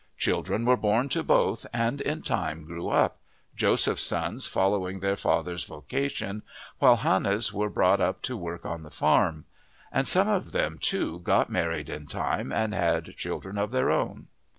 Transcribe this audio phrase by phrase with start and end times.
[0.17, 3.19] Children were born to both, and in time grew up,
[3.55, 6.41] Joseph's sons following their father's vocation,
[6.79, 9.45] while Hannah's were brought up to work on the farm.
[9.91, 14.25] And some of them, too, got married in time and had children of their own.